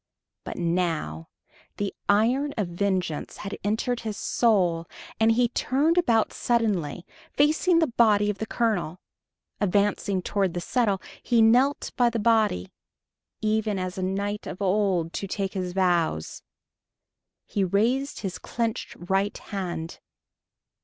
[0.43, 1.29] But now
[1.77, 4.87] the iron of vengeance had entered his soul;
[5.19, 8.99] and he turned about suddenly, facing the body of the colonel.
[9.59, 12.71] Advancing toward the settle, he knelt by the body,
[13.41, 16.41] even as a knight of old, to take his vows.
[17.45, 19.99] He raised his clenched right hand.